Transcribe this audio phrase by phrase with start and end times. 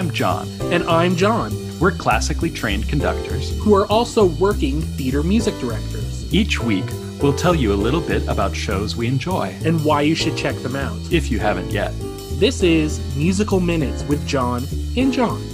[0.00, 0.48] I'm John.
[0.72, 3.54] And I'm John, We're classically trained conductors.
[3.58, 6.86] who are also working theater music directors, Each week,
[7.20, 10.56] we'll tell you a little bit about shows we enjoy, and why you should check
[10.62, 10.96] them out.
[11.12, 11.92] if you haven't yet.
[12.40, 14.64] This is Musical Minutes with John
[14.96, 15.44] and John.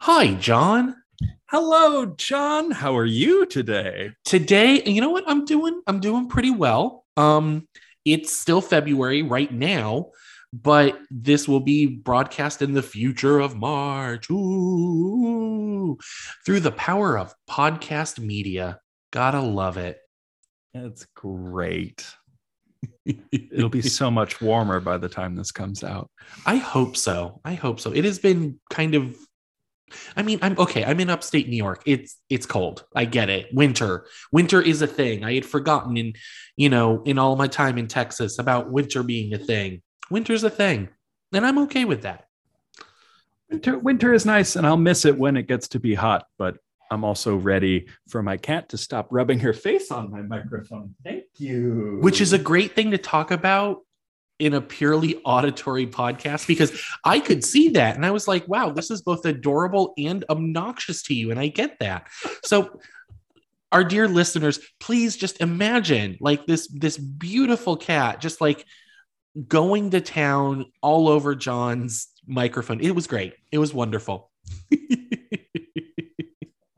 [0.00, 0.96] Hi, John.
[1.50, 2.70] Hello, John.
[2.70, 4.12] How are you today?
[4.24, 5.82] Today, you know what I'm doing?
[5.86, 7.04] I'm doing pretty well.
[7.18, 7.68] Um,
[8.06, 10.12] it's still February right now,
[10.52, 14.30] but this will be broadcast in the future of March.
[14.30, 15.98] Ooh,
[16.44, 18.80] through the power of podcast media.
[19.12, 19.98] Gotta love it.
[20.74, 22.06] It's great.
[23.32, 26.10] It'll be so much warmer by the time this comes out.
[26.44, 27.40] I hope so.
[27.44, 27.92] I hope so.
[27.92, 29.16] It has been kind of
[30.16, 30.84] I mean, I'm okay.
[30.84, 31.82] I'm in upstate New York.
[31.86, 32.84] It's it's cold.
[32.94, 33.46] I get it.
[33.52, 34.06] Winter.
[34.32, 35.24] Winter is a thing.
[35.24, 36.14] I had forgotten in,
[36.56, 39.82] you know, in all my time in Texas about winter being a thing.
[40.10, 40.88] Winter's a thing.
[41.32, 42.26] And I'm okay with that.
[43.50, 46.58] Winter, winter is nice, and I'll miss it when it gets to be hot, but
[46.90, 50.94] I'm also ready for my cat to stop rubbing her face on my microphone.
[51.04, 51.98] Thank you.
[52.00, 53.82] Which is a great thing to talk about
[54.38, 58.70] in a purely auditory podcast because I could see that and I was like, wow,
[58.70, 61.30] this is both adorable and obnoxious to you.
[61.30, 62.08] And I get that.
[62.44, 62.80] So
[63.72, 68.64] our dear listeners, please just imagine like this this beautiful cat just like
[69.48, 72.80] going to town all over John's microphone.
[72.80, 73.34] It was great.
[73.52, 74.30] It was wonderful.
[74.72, 74.78] Are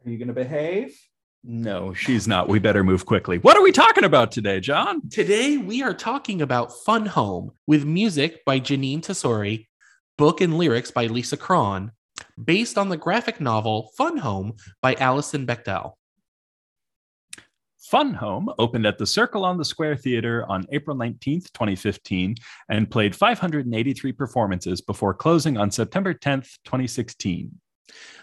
[0.05, 0.99] you going to behave?
[1.45, 2.49] No, she's not.
[2.49, 3.39] We better move quickly.
[3.39, 5.09] What are we talking about today, John?
[5.09, 9.67] Today we are talking about Fun Home with music by Jeanine Tesori,
[10.17, 11.93] book and lyrics by Lisa Kron,
[12.43, 15.93] based on the graphic novel Fun Home by Alison Bechdel.
[17.91, 22.35] Fun Home opened at the Circle in the Square Theater on April 19th, 2015,
[22.69, 27.51] and played 583 performances before closing on September 10th, 2016.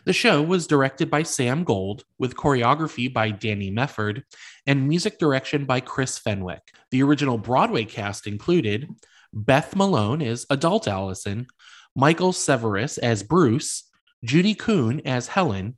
[0.06, 4.22] The show was directed by Sam Gold, with choreography by Danny Mefford
[4.68, 6.62] and music direction by Chris Fenwick.
[6.92, 8.88] The original Broadway cast included
[9.34, 11.48] Beth Malone as adult Alison,
[11.96, 13.90] Michael Cerveris as Bruce,
[14.24, 15.76] Judy Kuhn as Helen,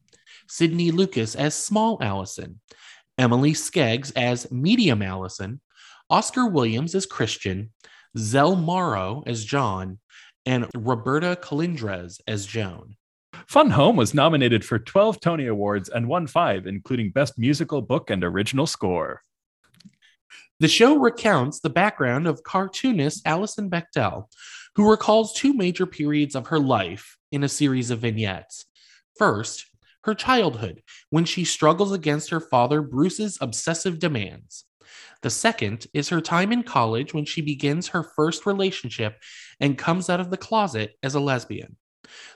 [0.49, 2.59] Sydney Lucas as small Alison,
[3.17, 5.59] Emily Skeggs as medium Alison,
[6.09, 7.71] Oscar Williams as Christian,
[8.17, 9.99] Zell Morrow as John,
[10.45, 12.95] and Roberta Colindrez as Joan.
[13.47, 18.09] Fun Home was nominated for 12 Tony Awards and won five, including Best Musical Book
[18.09, 19.21] and Original Score.
[20.59, 24.25] The show recounts the background of cartoonist Alison Bechdel,
[24.75, 28.65] who recalls two major periods of her life in a series of vignettes.
[29.17, 29.65] First,
[30.07, 34.65] her childhood, when she struggles against her father Bruce's obsessive demands.
[35.21, 39.21] The second is her time in college when she begins her first relationship
[39.59, 41.75] and comes out of the closet as a lesbian.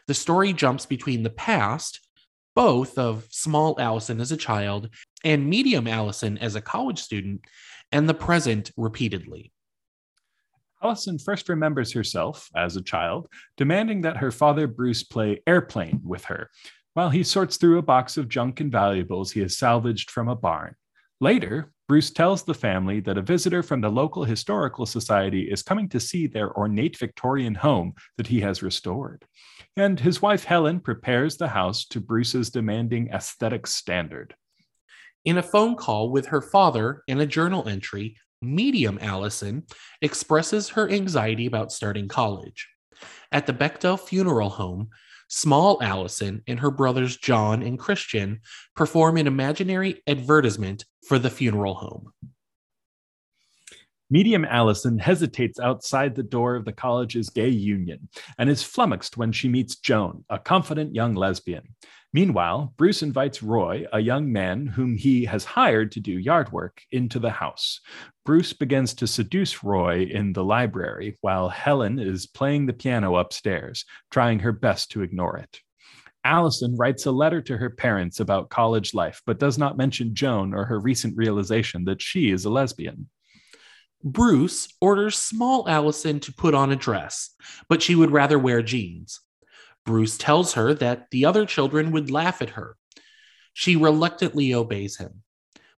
[0.07, 2.05] The story jumps between the past,
[2.55, 4.89] both of small Alison as a child
[5.23, 7.45] and medium Alison as a college student,
[7.91, 9.53] and the present repeatedly.
[10.83, 16.25] Alison first remembers herself, as a child, demanding that her father Bruce play airplane with
[16.25, 16.49] her,
[16.93, 20.35] while he sorts through a box of junk and valuables he has salvaged from a
[20.35, 20.75] barn.
[21.19, 25.89] Later, Bruce tells the family that a visitor from the local historical society is coming
[25.89, 29.25] to see their ornate Victorian home that he has restored.
[29.77, 34.33] And his wife Helen prepares the house to Bruce's demanding aesthetic standard.
[35.25, 39.63] In a phone call with her father and a journal entry, medium Alison
[40.01, 42.67] expresses her anxiety about starting college.
[43.31, 44.89] At the Bechdel funeral home,
[45.31, 48.41] small Alison and her brothers John and Christian
[48.75, 52.11] perform an imaginary advertisement for the funeral home.
[54.13, 59.31] Medium Alison hesitates outside the door of the college's gay union and is flummoxed when
[59.31, 61.63] she meets Joan, a confident young lesbian.
[62.11, 66.81] Meanwhile, Bruce invites Roy, a young man whom he has hired to do yard work,
[66.91, 67.79] into the house.
[68.25, 73.85] Bruce begins to seduce Roy in the library while Helen is playing the piano upstairs,
[74.11, 75.61] trying her best to ignore it.
[76.25, 80.53] Alison writes a letter to her parents about college life, but does not mention Joan
[80.53, 83.07] or her recent realization that she is a lesbian.
[84.03, 87.35] Bruce orders small Alison to put on a dress,
[87.69, 89.19] but she would rather wear jeans.
[89.85, 92.77] Bruce tells her that the other children would laugh at her.
[93.53, 95.23] She reluctantly obeys him.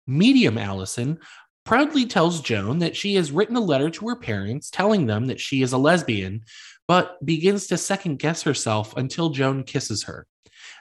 [0.05, 1.19] Medium Alison
[1.63, 5.39] proudly tells Joan that she has written a letter to her parents telling them that
[5.39, 6.43] she is a lesbian,
[6.87, 10.27] but begins to second guess herself until Joan kisses her.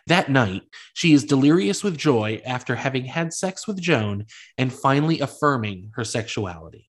[0.06, 0.62] That night,
[0.94, 4.26] she is delirious with joy after having had sex with Joan
[4.58, 6.89] and finally affirming her sexuality.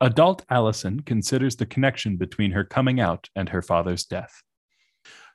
[0.00, 4.42] Adult Alison considers the connection between her coming out and her father's death.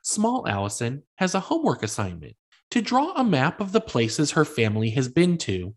[0.02, 2.36] Small Alison has a homework assignment
[2.70, 5.74] to draw a map of the places her family has been to,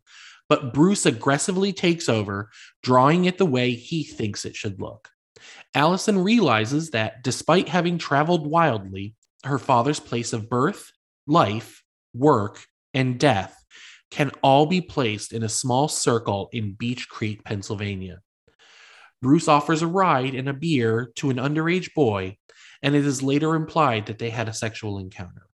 [0.47, 2.51] but Bruce aggressively takes over,
[2.83, 5.09] drawing it the way he thinks it should look.
[5.73, 10.91] Alison realizes that despite having traveled wildly, her father's place of birth,
[11.27, 11.83] life,
[12.13, 13.63] work, and death
[14.11, 18.21] can all be placed in a small circle in Beech Creek, Pennsylvania.
[19.21, 22.37] Bruce offers a ride and a beer to an underage boy,
[22.81, 25.47] and it is later implied that they had a sexual encounter.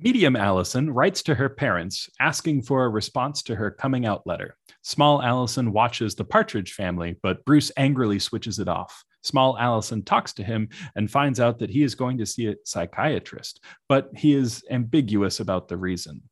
[0.00, 4.56] Medium Alison writes to her parents asking for a response to her coming out letter.
[4.82, 9.04] Small Alison watches The Partridge Family, but Bruce angrily switches it off.
[9.22, 12.54] Small Alison talks to him and finds out that he is going to see a
[12.64, 16.22] psychiatrist, but he is ambiguous about the reason.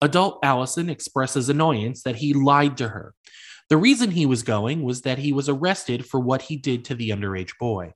[0.00, 3.14] Adult Alison expresses annoyance that he lied to her.
[3.70, 6.94] The reason he was going was that he was arrested for what he did to
[6.94, 7.94] the underage boy.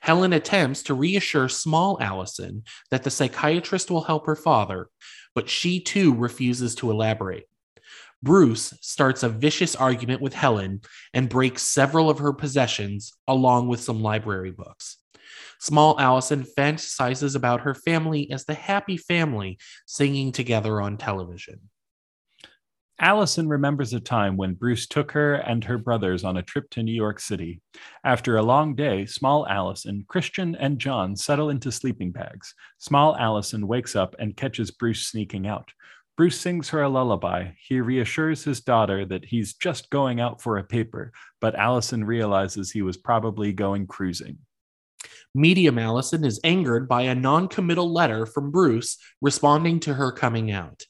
[0.00, 4.88] Helen attempts to reassure small Alison that the psychiatrist will help her father,
[5.34, 7.44] but she too refuses to elaborate.
[8.22, 10.80] Bruce starts a vicious argument with Helen
[11.14, 14.98] and breaks several of her possessions, along with some library books.
[15.60, 21.60] Small Alison fantasizes about her family as the happy family singing together on television.
[23.00, 26.82] Alison remembers a time when Bruce took her and her brothers on a trip to
[26.82, 27.60] New York City.
[28.02, 32.52] After a long day, small Alison, Christian, and John settle into sleeping bags.
[32.78, 35.70] Small Alison wakes up and catches Bruce sneaking out.
[36.16, 37.52] Bruce sings her a lullaby.
[37.68, 42.72] He reassures his daughter that he's just going out for a paper, but Alison realizes
[42.72, 44.38] he was probably going cruising.
[45.36, 50.50] Medium Alison is angered by a non committal letter from Bruce responding to her coming
[50.50, 50.82] out.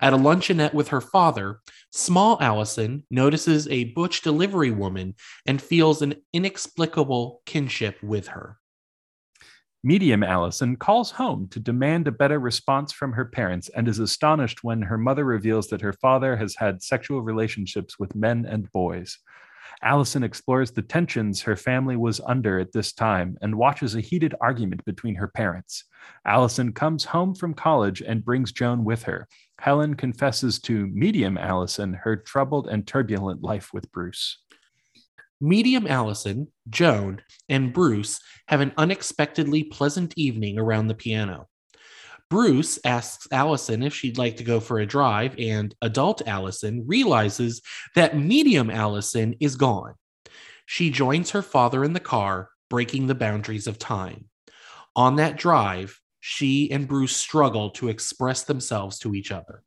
[0.00, 1.60] At a luncheonette with her father,
[1.90, 5.14] small Alison notices a butch delivery woman
[5.46, 8.58] and feels an inexplicable kinship with her.
[9.84, 14.64] Medium Alison calls home to demand a better response from her parents and is astonished
[14.64, 19.18] when her mother reveals that her father has had sexual relationships with men and boys.
[19.82, 24.34] Alison explores the tensions her family was under at this time and watches a heated
[24.40, 25.84] argument between her parents.
[26.26, 29.28] Alison comes home from college and brings Joan with her.
[29.60, 34.38] Helen confesses to medium Alison her troubled and turbulent life with Bruce.
[35.40, 41.48] Medium Alison, Joan, and Bruce have an unexpectedly pleasant evening around the piano.
[42.30, 47.62] Bruce asks Alison if she'd like to go for a drive, and adult Alison realizes
[47.94, 49.94] that medium Alison is gone.
[50.66, 54.28] She joins her father in the car, breaking the boundaries of time.
[54.94, 59.62] On that drive, she and Bruce struggle to express themselves to each other.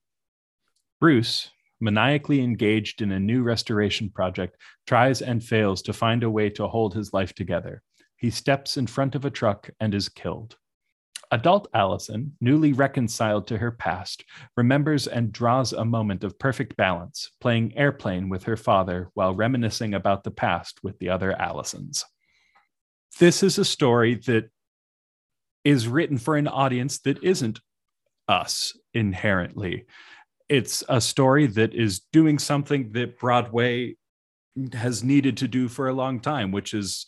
[1.00, 1.50] Bruce,
[1.80, 6.68] maniacally engaged in a new restoration project, tries and fails to find a way to
[6.68, 7.82] hold his life together.
[8.16, 10.56] He steps in front of a truck and is killed.
[11.32, 14.24] Adult Alison, newly reconciled to her past,
[14.56, 19.96] remembers and draws a moment of perfect balance, playing airplane with her father while reminiscing
[19.96, 22.06] about the past with the other Alisons.
[23.18, 24.52] This is a story that
[25.64, 27.60] is written for an audience that isn't
[28.28, 29.86] us inherently.
[30.50, 33.96] It's a story that is doing something that Broadway
[34.74, 37.06] has needed to do for a long time, which is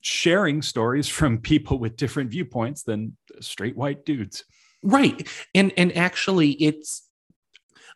[0.00, 4.44] sharing stories from people with different viewpoints than straight white dudes.
[4.82, 5.28] Right.
[5.54, 7.02] And and actually it's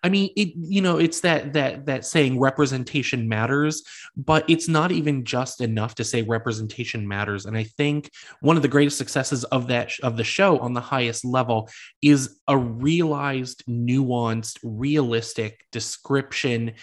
[0.04, 3.82] I mean, it you know, it's that that that saying representation matters,
[4.16, 7.46] but it's not even just enough to say representation matters.
[7.46, 10.80] And I think one of the greatest successes of that of the show on the
[10.82, 11.70] highest level
[12.02, 16.74] is a realized, nuanced, realistic description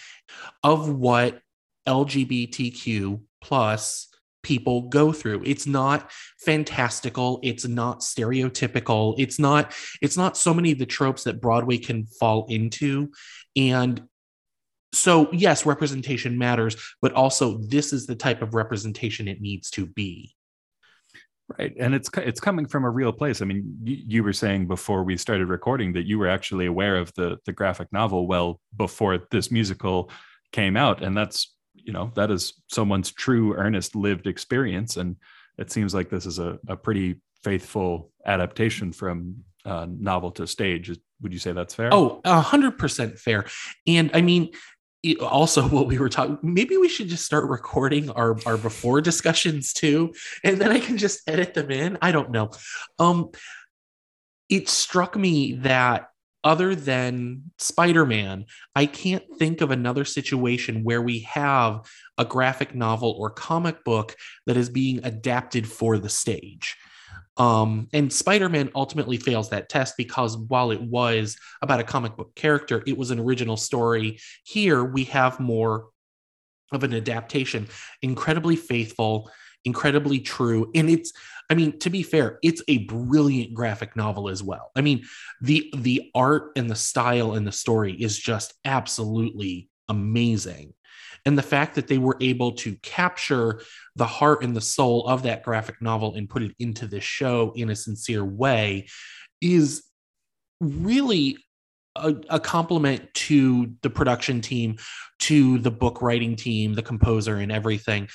[0.64, 1.40] of what
[1.86, 4.08] LGBTQ plus
[4.42, 5.42] people go through.
[5.44, 7.40] It's not fantastical.
[7.42, 9.14] It's not stereotypical.
[9.18, 13.10] It's not it's not so many of the tropes that broadway can fall into.
[13.56, 14.02] And
[14.94, 19.86] so yes representation matters but also this is the type of representation it needs to
[19.86, 20.34] be.
[21.58, 21.74] Right.
[21.78, 23.42] And it's it's coming from a real place.
[23.42, 26.96] I mean you, you were saying before we started recording that you were actually aware
[26.96, 30.10] of the the graphic novel well before this musical
[30.52, 34.96] came out and that's you know that is someone's true earnest lived experience.
[34.96, 35.16] And
[35.58, 40.90] it seems like this is a, a pretty faithful adaptation from uh, novel to stage.
[41.20, 41.90] Would you say that's fair?
[41.92, 43.46] Oh a hundred percent fair.
[43.86, 44.50] And i mean
[45.02, 49.00] it, also what we were talking maybe we should just start recording our our before
[49.00, 50.14] discussions too
[50.44, 51.98] and then i can just edit them in.
[52.02, 52.50] I don't know.
[52.98, 53.30] Um
[54.48, 56.11] it struck me that
[56.44, 61.86] other than Spider Man, I can't think of another situation where we have
[62.18, 66.76] a graphic novel or comic book that is being adapted for the stage.
[67.36, 72.16] Um, and Spider Man ultimately fails that test because while it was about a comic
[72.16, 74.18] book character, it was an original story.
[74.44, 75.86] Here we have more
[76.72, 77.68] of an adaptation,
[78.02, 79.30] incredibly faithful,
[79.64, 80.70] incredibly true.
[80.74, 81.12] And it's,
[81.50, 84.70] I mean, to be fair, it's a brilliant graphic novel as well.
[84.74, 85.04] I mean,
[85.40, 90.74] the the art and the style and the story is just absolutely amazing.
[91.24, 93.60] And the fact that they were able to capture
[93.94, 97.52] the heart and the soul of that graphic novel and put it into this show
[97.54, 98.88] in a sincere way
[99.40, 99.84] is
[100.60, 101.36] really
[101.96, 104.76] a, a, compliment to the production team,
[105.20, 108.08] to the book writing team, the composer, and everything.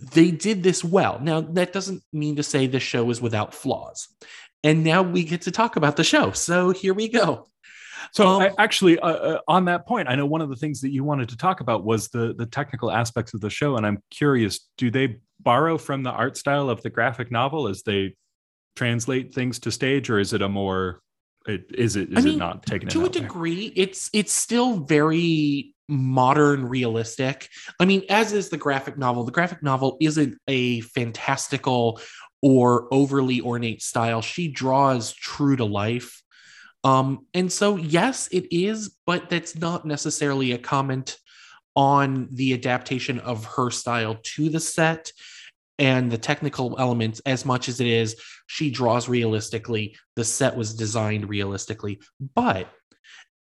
[0.00, 1.18] They did this well.
[1.20, 4.08] Now, that doesn't mean to say the show is without flaws.
[4.64, 6.32] And now we get to talk about the show.
[6.32, 7.48] So here we go.
[8.12, 10.80] So um, I, actually, uh, uh, on that point, I know one of the things
[10.80, 13.86] that you wanted to talk about was the the technical aspects of the show, and
[13.86, 18.14] I'm curious: do they borrow from the art style of the graphic novel as they
[18.76, 21.02] translate things to stage, or is it a more
[21.46, 23.72] it, is it is I mean, it not taken to a degree?
[23.76, 27.48] It's it's still very modern realistic.
[27.80, 29.24] I mean, as is the graphic novel.
[29.24, 32.00] The graphic novel isn't a fantastical
[32.42, 34.22] or overly ornate style.
[34.22, 36.22] She draws true to life
[36.84, 41.18] um, and so, yes, it is, but that's not necessarily a comment
[41.74, 45.12] on the adaptation of her style to the set
[45.78, 50.74] and the technical elements as much as it is she draws realistically the set was
[50.74, 52.00] designed realistically
[52.34, 52.68] but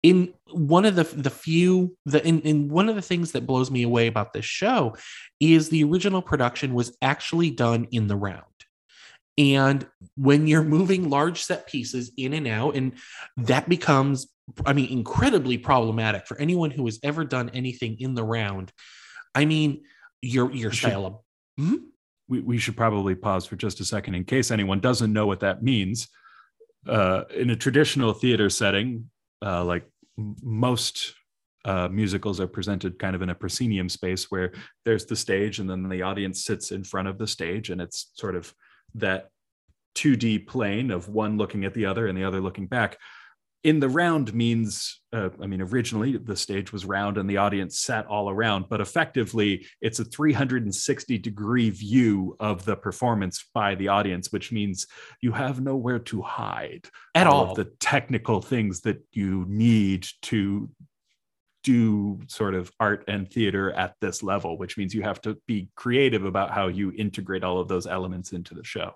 [0.04, 3.72] in one of the the few the in, in one of the things that blows
[3.72, 4.94] me away about this show
[5.40, 8.44] is the original production was actually done in the round
[9.36, 12.92] and when you're moving large set pieces in and out, and
[13.36, 14.28] that becomes,
[14.64, 18.72] I mean, incredibly problematic for anyone who has ever done anything in the round.
[19.34, 19.82] I mean,
[20.22, 21.18] your your we style of.
[21.58, 21.76] Hmm?
[22.28, 25.40] We, we should probably pause for just a second in case anyone doesn't know what
[25.40, 26.08] that means.
[26.86, 29.10] Uh, in a traditional theater setting,
[29.44, 31.14] uh, like most
[31.64, 34.52] uh, musicals are presented kind of in a proscenium space where
[34.84, 38.10] there's the stage and then the audience sits in front of the stage and it's
[38.14, 38.54] sort of
[38.94, 39.30] that
[39.94, 42.98] 2D plane of one looking at the other and the other looking back.
[43.64, 47.80] In the round means, uh, I mean, originally the stage was round and the audience
[47.80, 53.88] sat all around, but effectively it's a 360 degree view of the performance by the
[53.88, 54.86] audience, which means
[55.22, 57.50] you have nowhere to hide at all, all.
[57.50, 60.68] of the technical things that you need to
[61.62, 65.70] do sort of art and theater at this level, which means you have to be
[65.74, 68.92] creative about how you integrate all of those elements into the show.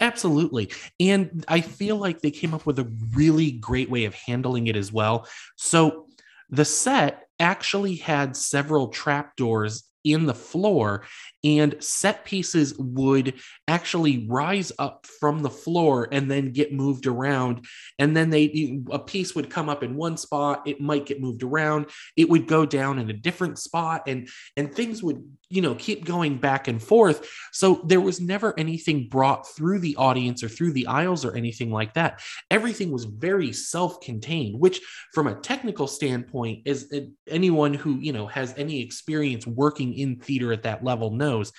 [0.00, 0.70] Absolutely.
[1.00, 4.76] And I feel like they came up with a really great way of handling it
[4.76, 5.28] as well.
[5.56, 6.06] So
[6.50, 11.02] the set actually had several trapdoors in the floor
[11.42, 13.34] and set pieces would
[13.66, 17.64] actually rise up from the floor and then get moved around
[17.98, 21.42] and then they a piece would come up in one spot it might get moved
[21.42, 24.28] around it would go down in a different spot and
[24.58, 29.08] and things would you know keep going back and forth so there was never anything
[29.08, 32.20] brought through the audience or through the aisles or anything like that
[32.50, 34.80] everything was very self-contained which
[35.12, 40.16] from a technical standpoint is eh, anyone who you know has any experience working in
[40.16, 41.52] theater at that level knows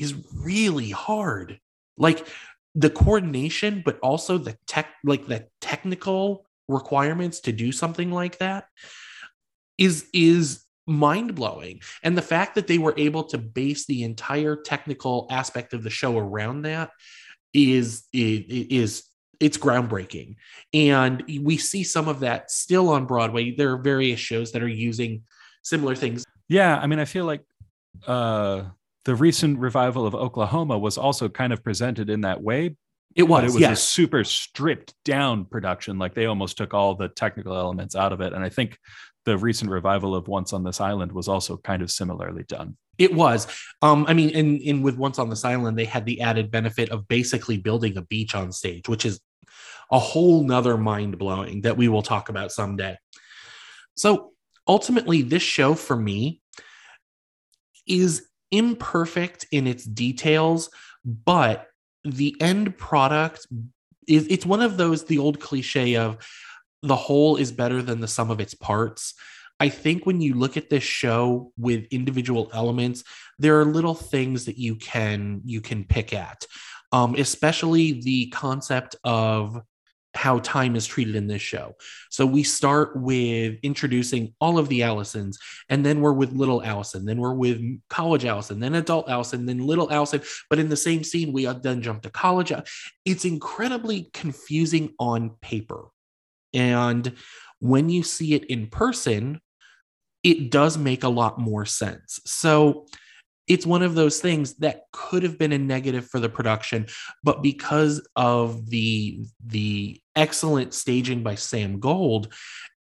[0.00, 1.60] is really hard.
[1.96, 2.26] Like
[2.74, 8.64] the coordination, but also the tech, like the technical requirements to do something like that
[9.76, 11.80] is is mind blowing.
[12.02, 15.90] And the fact that they were able to base the entire technical aspect of the
[15.90, 16.90] show around that
[17.54, 19.04] is is
[19.38, 20.36] it's groundbreaking.
[20.74, 23.54] And we see some of that still on Broadway.
[23.54, 25.22] There are various shows that are using
[25.62, 26.24] similar things.
[26.48, 27.44] Yeah, I mean, I feel like
[28.06, 28.64] uh
[29.04, 32.76] the recent revival of Oklahoma was also kind of presented in that way.
[33.16, 33.42] It was.
[33.42, 33.78] It was yes.
[33.78, 35.98] a super stripped down production.
[35.98, 38.32] Like they almost took all the technical elements out of it.
[38.32, 38.78] And I think
[39.30, 42.76] the recent revival of Once on This Island was also kind of similarly done.
[42.98, 43.46] It was.
[43.80, 46.90] Um, I mean, in, in with Once on This Island, they had the added benefit
[46.90, 49.20] of basically building a beach on stage, which is
[49.92, 52.98] a whole nother mind blowing that we will talk about someday.
[53.94, 54.32] So
[54.66, 56.40] ultimately, this show for me
[57.86, 60.70] is imperfect in its details,
[61.04, 61.68] but
[62.02, 63.46] the end product
[64.08, 66.18] is it's one of those the old cliche of
[66.82, 69.14] the whole is better than the sum of its parts.
[69.58, 73.04] I think when you look at this show with individual elements,
[73.38, 76.46] there are little things that you can you can pick at,
[76.92, 79.60] um, especially the concept of
[80.14, 81.76] how time is treated in this show.
[82.10, 87.04] So we start with introducing all of the Alisons, and then we're with little Alison,
[87.04, 90.22] then we're with college Alison, then adult Alison, then little Alison.
[90.48, 92.52] But in the same scene, we then jump to college.
[93.04, 95.84] It's incredibly confusing on paper.
[96.54, 97.14] And
[97.60, 99.40] when you see it in person,
[100.22, 102.20] it does make a lot more sense.
[102.26, 102.86] So
[103.50, 106.86] it's one of those things that could have been a negative for the production
[107.24, 112.32] but because of the the excellent staging by Sam Gold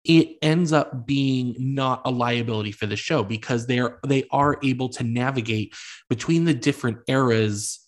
[0.05, 4.89] it ends up being not a liability for the show because they're they are able
[4.89, 5.73] to navigate
[6.09, 7.79] between the different eras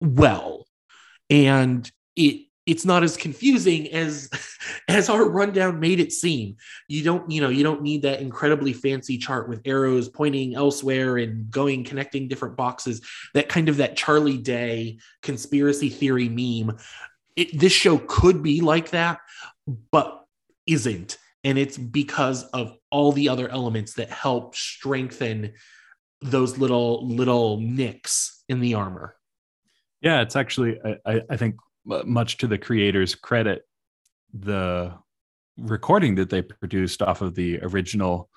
[0.00, 0.66] well
[1.30, 4.30] and it it's not as confusing as
[4.88, 6.56] as our rundown made it seem.
[6.88, 11.18] You don't you know you don't need that incredibly fancy chart with arrows pointing elsewhere
[11.18, 13.02] and going connecting different boxes.
[13.34, 16.78] That kind of that charlie day conspiracy theory meme.
[17.36, 19.18] It, this show could be like that
[19.90, 20.24] but
[20.66, 21.18] isn't.
[21.42, 25.54] And it's because of all the other elements that help strengthen
[26.22, 29.16] those little little nicks in the armor.
[30.00, 33.66] Yeah it's actually i, I think much to the creators' credit,
[34.32, 34.92] the
[35.56, 38.28] recording that they produced off of the original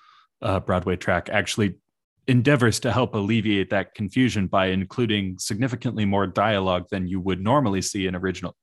[0.42, 1.80] uh, Broadway track actually
[2.28, 7.82] endeavors to help alleviate that confusion by including significantly more dialogue than you would normally
[7.82, 8.56] see in original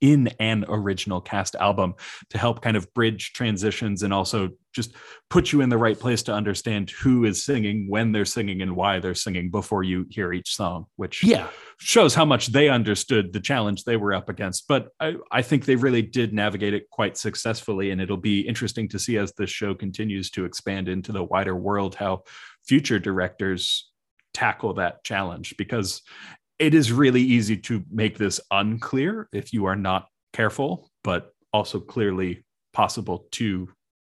[0.00, 1.94] in an original cast album
[2.30, 4.94] to help kind of bridge transitions and also just
[5.28, 8.76] put you in the right place to understand who is singing, when they're singing, and
[8.76, 13.32] why they're singing before you hear each song, which yeah shows how much they understood
[13.32, 14.68] the challenge they were up against.
[14.68, 18.88] But I, I think they really did navigate it quite successfully, and it'll be interesting
[18.90, 22.22] to see as the show continues to expand into the wider world how
[22.66, 23.90] future directors
[24.32, 26.02] tackle that challenge because
[26.60, 31.80] it is really easy to make this unclear if you are not careful, but also
[31.80, 33.68] clearly possible to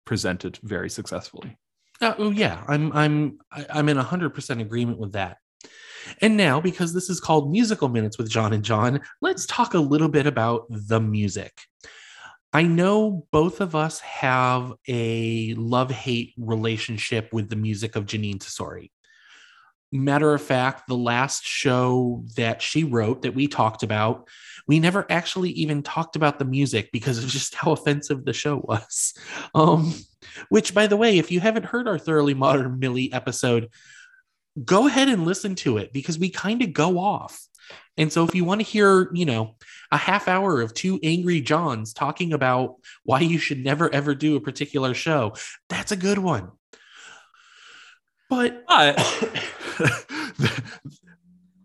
[0.06, 1.58] present it very successfully.
[2.02, 3.38] Uh, oh yeah, I'm I'm
[3.70, 5.38] I'm in hundred percent agreement with that.
[6.22, 9.80] And now, because this is called Musical Minutes with John and John, let's talk a
[9.80, 11.52] little bit about the music.
[12.54, 18.38] I know both of us have a love hate relationship with the music of Jeanine
[18.38, 18.90] Tesori
[19.92, 24.28] matter of fact, the last show that she wrote that we talked about,
[24.68, 28.58] we never actually even talked about the music because of just how offensive the show
[28.58, 29.14] was.
[29.56, 29.94] Um,
[30.50, 33.70] which, by the way, if you haven't heard our Thoroughly Modern Millie episode,
[34.64, 37.40] go ahead and listen to it because we kind of go off.
[37.96, 39.56] And so, if you want to hear, you know,
[39.92, 44.36] a half hour of two angry Johns talking about why you should never ever do
[44.36, 45.34] a particular show,
[45.70, 46.52] that's a good one.
[48.30, 48.94] But uh,
[49.78, 50.64] the,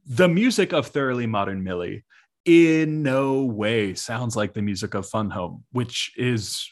[0.07, 2.05] the music of Thoroughly Modern Millie
[2.45, 6.69] in no way sounds like the music of Fun Home, which is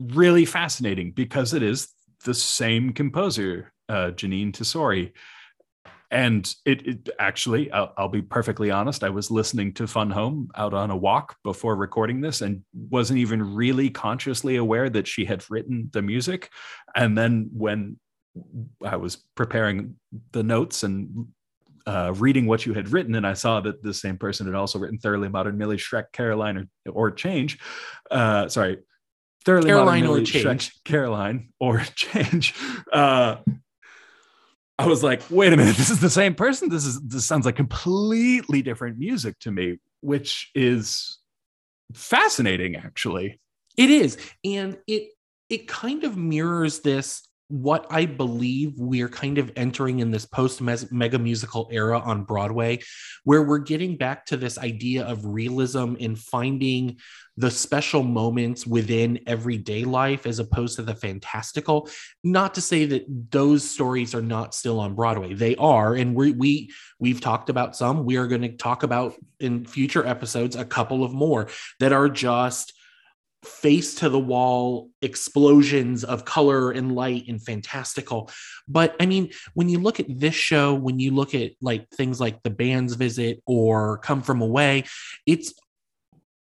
[0.00, 1.88] really fascinating because it is
[2.24, 5.12] the same composer, uh, Jeanine Tesori.
[6.10, 10.48] And it, it actually, I'll, I'll, be perfectly honest, I was listening to Fun Home
[10.54, 15.26] out on a walk before recording this and wasn't even really consciously aware that she
[15.26, 16.50] had written the music.
[16.94, 17.98] And then when
[18.84, 19.96] I was preparing
[20.32, 21.28] the notes and
[21.86, 24.78] uh, reading what you had written, and I saw that the same person had also
[24.78, 27.58] written Thoroughly Modern Millie, Shrek, Caroline, or, or Change.
[28.10, 28.78] Uh, sorry,
[29.44, 30.44] Thoroughly Caroline Modern Millie, or Change.
[30.44, 32.54] Shrek, Caroline or Change.
[32.92, 33.36] Uh,
[34.78, 36.68] I was like, wait a minute, this is the same person.
[36.68, 41.18] This is this sounds like completely different music to me, which is
[41.94, 43.40] fascinating, actually.
[43.76, 45.10] It is, and it
[45.48, 50.60] it kind of mirrors this what I believe we're kind of entering in this post
[50.60, 52.80] mega musical era on Broadway,
[53.24, 56.98] where we're getting back to this idea of realism and finding
[57.38, 61.88] the special moments within everyday life as opposed to the fantastical.
[62.22, 66.32] Not to say that those stories are not still on Broadway, they are, and we
[66.32, 68.04] we we've talked about some.
[68.04, 71.48] We are going to talk about in future episodes a couple of more
[71.80, 72.74] that are just
[73.44, 78.30] face to the wall explosions of color and light and fantastical.
[78.66, 82.20] But i mean when you look at this show when you look at like things
[82.20, 84.84] like the band's visit or come from away
[85.26, 85.54] it's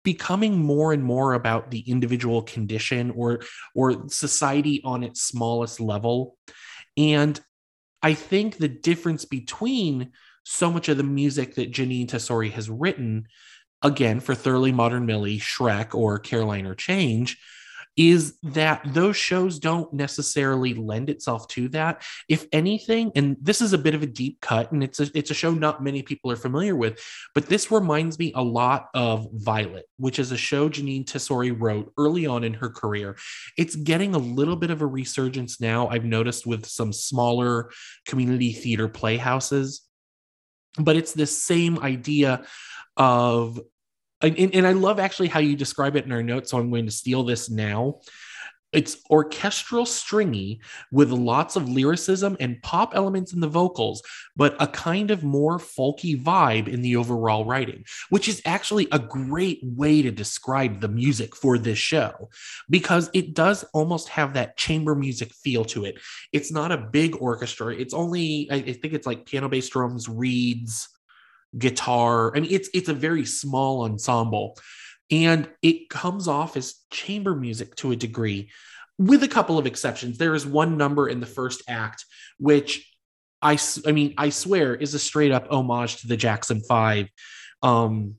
[0.04, 3.42] becoming more and more about the individual condition or
[3.76, 6.38] or society on its smallest level.
[6.96, 7.40] And
[8.02, 10.12] i think the difference between
[10.46, 13.28] so much of the music that Jeanine Tesori has written
[13.82, 17.38] again for thoroughly modern millie shrek or caroline or change
[17.98, 22.04] is that those shows don't necessarily lend itself to that.
[22.30, 25.32] If anything, and this is a bit of a deep cut, and it's a it's
[25.32, 29.28] a show not many people are familiar with, but this reminds me a lot of
[29.34, 33.18] Violet, which is a show Jeanine Tesori wrote early on in her career.
[33.58, 35.88] It's getting a little bit of a resurgence now.
[35.88, 37.72] I've noticed with some smaller
[38.08, 39.82] community theater playhouses,
[40.78, 42.46] but it's this same idea
[42.98, 43.60] of
[44.22, 46.50] and, and, I love actually how you describe it in our notes.
[46.50, 48.00] So I'm going to steal this now.
[48.74, 50.60] It's orchestral stringy
[50.92, 54.04] with lots of lyricism and pop elements in the vocals,
[54.36, 59.00] but a kind of more folky vibe in the overall writing, which is actually a
[59.00, 62.30] great way to describe the music for this show
[62.70, 65.96] because it does almost have that chamber music feel to it.
[66.34, 70.90] It's not a big orchestra, it's only, I think it's like piano bass drums, reeds,
[71.58, 72.36] guitar.
[72.36, 74.58] I mean, it's it's a very small ensemble,
[75.10, 78.50] and it comes off as chamber music to a degree,
[78.98, 80.17] with a couple of exceptions.
[80.17, 82.04] There is one number in the first act
[82.39, 82.91] which
[83.41, 87.10] I I mean I swear is a straight up homage to the Jackson Five.
[87.62, 88.15] Um,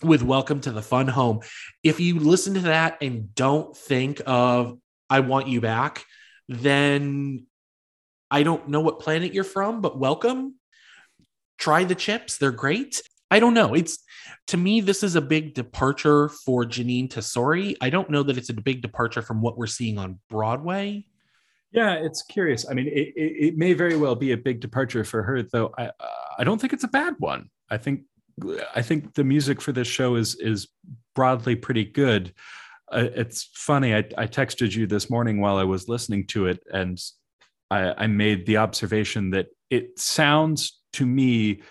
[0.00, 1.40] with Welcome to the Fun Home.
[1.82, 4.78] If you listen to that and don't think of
[5.10, 6.04] I Want You Back,
[6.48, 7.46] then
[8.30, 10.54] I don't know what planet you're from, but welcome
[11.58, 12.38] try the chips.
[12.38, 13.02] They're great.
[13.30, 13.74] I don't know.
[13.74, 13.98] It's
[14.48, 17.76] to me, this is a big departure for Jeanine Tesori.
[17.80, 21.04] I don't know that it's a big departure from what we're seeing on Broadway.
[21.72, 22.66] Yeah, it's curious.
[22.68, 25.72] I mean, it, it, it may very well be a big departure for her, though.
[25.76, 25.92] I uh,
[26.38, 27.50] I don't think it's a bad one.
[27.68, 28.02] I think
[28.74, 30.68] I think the music for this show is is
[31.14, 32.32] broadly pretty good.
[32.90, 33.94] Uh, it's funny.
[33.94, 36.98] I, I texted you this morning while I was listening to it, and
[37.70, 41.62] I, I made the observation that it sounds to me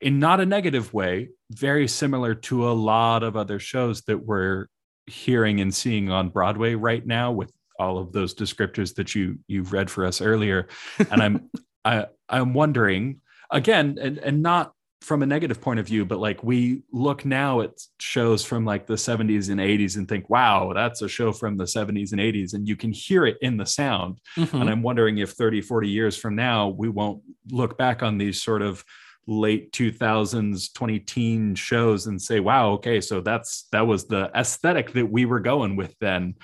[0.00, 4.66] in not a negative way very similar to a lot of other shows that we're
[5.06, 9.72] hearing and seeing on broadway right now with all of those descriptors that you you've
[9.72, 10.66] read for us earlier
[11.10, 11.50] and i'm
[11.84, 13.20] i i'm wondering
[13.52, 17.60] again and and not from a negative point of view but like we look now
[17.60, 21.56] at shows from like the 70s and 80s and think wow that's a show from
[21.56, 24.56] the 70s and 80s and you can hear it in the sound mm-hmm.
[24.56, 28.42] and i'm wondering if 30 40 years from now we won't look back on these
[28.42, 28.84] sort of
[29.26, 34.92] late 2000s 20 teen shows and say wow okay so that's that was the aesthetic
[34.92, 36.34] that we were going with then.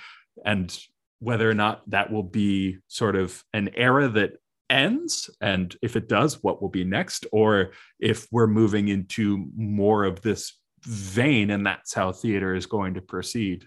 [0.45, 0.77] And
[1.21, 4.35] whether or not that will be sort of an era that
[4.71, 7.27] ends and if it does what will be next?
[7.33, 12.95] Or if we're moving into more of this vein and that's how theater is going
[12.95, 13.67] to proceed.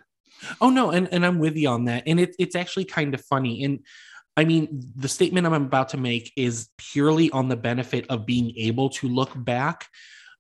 [0.59, 2.03] Oh no and, and i'm with you on that.
[2.07, 3.63] And it, it's actually kind of funny.
[3.63, 3.79] And
[4.37, 8.53] i mean the statement i'm about to make is purely on the benefit of being
[8.57, 9.87] able to look back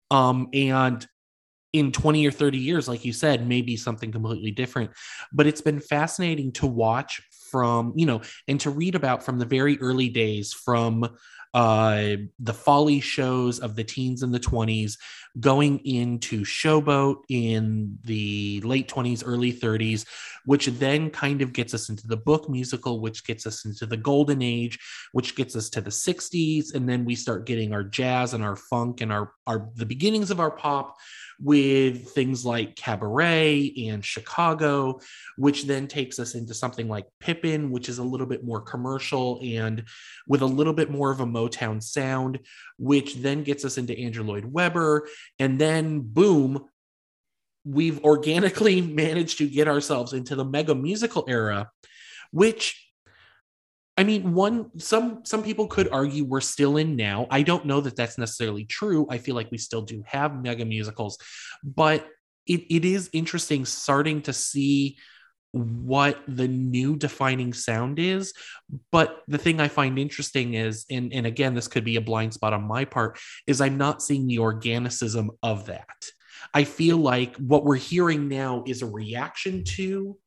[0.09, 1.07] um, and
[1.73, 4.91] in 20 or 30 years like you said maybe something completely different.
[5.31, 9.45] But it's been fascinating to watch from you know and to read about from the
[9.45, 11.07] very early days from
[11.53, 14.97] uh, the folly shows of the teens and the 20s,
[15.39, 20.05] going into Showboat in the late 20s, early 30s,
[20.45, 23.97] which then kind of gets us into the book musical, which gets us into the
[23.97, 24.79] golden age,
[25.11, 28.55] which gets us to the 60s, and then we start getting our jazz and our
[28.55, 30.97] funk and our, our the beginnings of our pop
[31.43, 34.99] with things like Cabaret and Chicago,
[35.37, 39.39] which then takes us into something like Pippin, which is a little bit more commercial
[39.43, 39.83] and
[40.27, 42.39] with a little bit more of a Motown sound,
[42.77, 45.07] which then gets us into Andrew Lloyd Webber.
[45.39, 46.65] And then, boom,
[47.65, 51.69] we've organically managed to get ourselves into the mega musical era,
[52.31, 52.77] which
[53.97, 57.27] I mean, one some some people could argue we're still in now.
[57.29, 59.05] I don't know that that's necessarily true.
[59.09, 61.17] I feel like we still do have mega musicals,
[61.63, 62.07] but
[62.47, 64.97] it, it is interesting starting to see
[65.51, 68.33] what the new defining sound is.
[68.91, 72.33] But the thing I find interesting is, and, and again, this could be a blind
[72.33, 75.87] spot on my part, is I'm not seeing the organicism of that.
[76.53, 80.17] I feel like what we're hearing now is a reaction to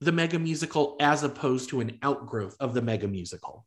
[0.00, 3.66] the mega musical as opposed to an outgrowth of the mega musical.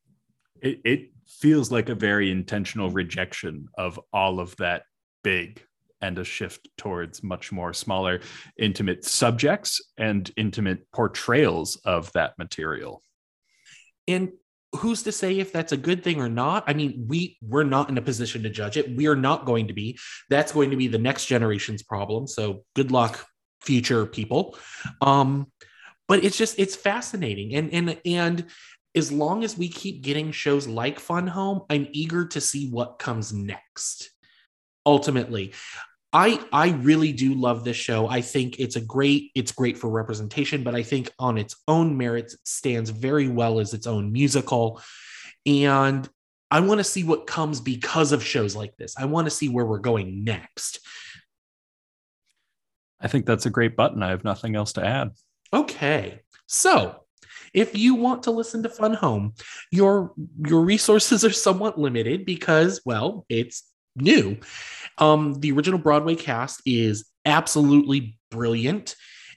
[0.62, 4.84] It, it feels like a very intentional rejection of all of that
[5.24, 5.63] big
[6.02, 8.22] and a shift towards much more smaller,
[8.58, 13.02] intimate subjects and intimate portrayals of that material.
[14.08, 14.32] And
[14.76, 16.64] who's to say if that's a good thing or not?
[16.68, 18.96] I mean, we we're not in a position to judge it.
[18.96, 19.98] We are not going to be.
[20.30, 22.28] That's going to be the next generation's problem.
[22.28, 23.26] So good luck,
[23.62, 24.58] future people.
[25.02, 25.48] Um,
[26.08, 28.46] but it's just it's fascinating and and and
[28.96, 33.00] as long as we keep getting shows like fun home i'm eager to see what
[33.00, 34.12] comes next
[34.88, 35.54] ultimately
[36.13, 38.08] I I really do love this show.
[38.08, 41.97] I think it's a great it's great for representation, but I think on its own
[41.97, 44.82] merits it stands very well as its own musical.
[45.45, 46.08] And
[46.50, 48.95] I want to see what comes because of shows like this.
[48.97, 50.80] I want to see where we're going next.
[53.02, 54.02] I think that's a great button.
[54.02, 55.12] I have nothing else to add.
[55.54, 56.21] Okay.
[56.47, 57.04] So,
[57.54, 59.34] if you want to listen to Fun Home,
[59.71, 60.13] your
[60.45, 63.63] your resources are somewhat limited because well, it's
[64.02, 64.38] new.
[64.98, 68.96] Um, the original Broadway cast is absolutely brilliant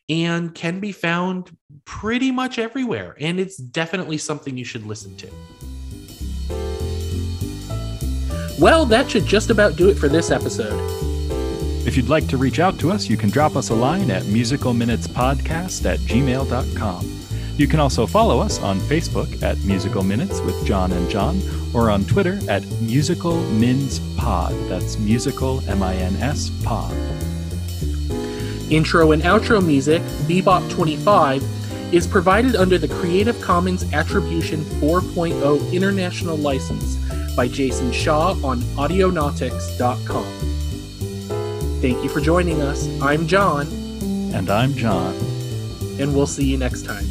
[0.08, 3.16] and can be found pretty much everywhere.
[3.20, 5.30] And it's definitely something you should listen to.
[8.58, 10.78] Well, that should just about do it for this episode.
[11.86, 14.24] If you'd like to reach out to us, you can drop us a line at
[14.24, 17.29] musicalminutespodcast at gmail.com.
[17.60, 21.42] You can also follow us on Facebook at Musical Minutes with John and John,
[21.74, 24.54] or on Twitter at Musical Mins Pod.
[24.70, 26.96] That's Musical M I N S Pod.
[28.70, 31.44] Intro and outro music, Bebop 25,
[31.92, 36.96] is provided under the Creative Commons Attribution 4.0 International License
[37.36, 40.24] by Jason Shaw on Audionautix.com.
[41.82, 42.88] Thank you for joining us.
[43.02, 43.66] I'm John.
[44.32, 45.12] And I'm John.
[46.00, 47.04] And we'll see you next time.